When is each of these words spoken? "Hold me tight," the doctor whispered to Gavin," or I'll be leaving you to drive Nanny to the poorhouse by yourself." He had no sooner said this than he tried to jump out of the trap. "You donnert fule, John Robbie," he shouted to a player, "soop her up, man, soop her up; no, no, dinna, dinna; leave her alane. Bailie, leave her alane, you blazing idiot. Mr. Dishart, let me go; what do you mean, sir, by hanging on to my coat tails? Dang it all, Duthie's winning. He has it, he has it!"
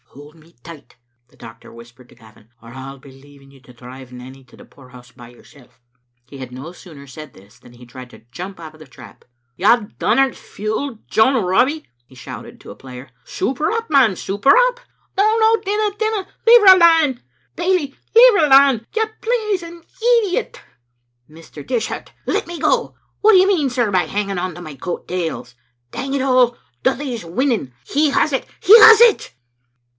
"Hold 0.21 0.35
me 0.35 0.55
tight," 0.63 0.97
the 1.29 1.37
doctor 1.37 1.71
whispered 1.71 2.09
to 2.09 2.15
Gavin," 2.15 2.49
or 2.61 2.69
I'll 2.69 2.97
be 2.97 3.11
leaving 3.11 3.49
you 3.51 3.61
to 3.61 3.71
drive 3.71 4.11
Nanny 4.11 4.43
to 4.45 4.57
the 4.57 4.65
poorhouse 4.65 5.11
by 5.11 5.29
yourself." 5.29 5.79
He 6.25 6.39
had 6.39 6.51
no 6.51 6.73
sooner 6.73 7.07
said 7.07 7.33
this 7.33 7.59
than 7.59 7.73
he 7.73 7.85
tried 7.85 8.09
to 8.09 8.25
jump 8.31 8.59
out 8.59 8.73
of 8.73 8.79
the 8.79 8.87
trap. 8.87 9.23
"You 9.55 9.67
donnert 9.99 10.35
fule, 10.35 10.97
John 11.07 11.41
Robbie," 11.45 11.87
he 12.07 12.15
shouted 12.15 12.59
to 12.59 12.71
a 12.71 12.75
player, 12.75 13.11
"soop 13.23 13.59
her 13.59 13.71
up, 13.71 13.89
man, 13.89 14.17
soop 14.17 14.43
her 14.43 14.57
up; 14.69 14.81
no, 15.17 15.37
no, 15.39 15.61
dinna, 15.61 15.95
dinna; 15.95 16.27
leave 16.45 16.61
her 16.61 16.75
alane. 16.75 17.21
Bailie, 17.55 17.95
leave 18.15 18.33
her 18.41 18.47
alane, 18.47 18.85
you 18.93 19.05
blazing 19.21 19.85
idiot. 20.23 20.59
Mr. 21.29 21.65
Dishart, 21.65 22.11
let 22.25 22.47
me 22.47 22.59
go; 22.59 22.95
what 23.21 23.31
do 23.33 23.37
you 23.37 23.47
mean, 23.47 23.69
sir, 23.69 23.89
by 23.91 24.07
hanging 24.07 24.39
on 24.39 24.55
to 24.55 24.61
my 24.61 24.75
coat 24.75 25.07
tails? 25.07 25.55
Dang 25.91 26.13
it 26.15 26.21
all, 26.23 26.57
Duthie's 26.83 27.23
winning. 27.23 27.71
He 27.85 28.09
has 28.09 28.33
it, 28.33 28.45
he 28.61 28.77
has 28.79 28.99
it!" 28.99 29.35